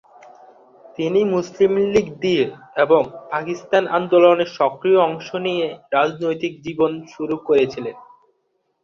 [0.97, 2.45] তিনি মুসলিম লীগ দিয়ে
[2.75, 3.01] এবং
[3.31, 7.95] পাকিস্তান আন্দোলনে সক্রিয় অংশ নিয়ে রাজনৈতিক জীবন শুরু করেছিলেন।